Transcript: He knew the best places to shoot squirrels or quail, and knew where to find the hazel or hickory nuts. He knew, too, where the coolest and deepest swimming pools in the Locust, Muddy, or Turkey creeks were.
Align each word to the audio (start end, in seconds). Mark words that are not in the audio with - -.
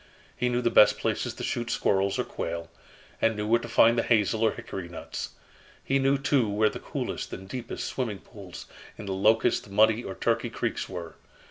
He 0.35 0.49
knew 0.49 0.63
the 0.63 0.71
best 0.71 0.97
places 0.97 1.31
to 1.35 1.43
shoot 1.43 1.69
squirrels 1.69 2.17
or 2.17 2.23
quail, 2.23 2.71
and 3.21 3.35
knew 3.35 3.45
where 3.45 3.59
to 3.59 3.67
find 3.67 3.99
the 3.99 4.01
hazel 4.01 4.41
or 4.41 4.49
hickory 4.53 4.89
nuts. 4.89 5.33
He 5.83 5.99
knew, 5.99 6.17
too, 6.17 6.49
where 6.49 6.69
the 6.69 6.79
coolest 6.79 7.31
and 7.33 7.47
deepest 7.47 7.85
swimming 7.85 8.17
pools 8.17 8.65
in 8.97 9.05
the 9.05 9.13
Locust, 9.13 9.69
Muddy, 9.69 10.03
or 10.03 10.15
Turkey 10.15 10.49
creeks 10.49 10.89
were. 10.89 11.17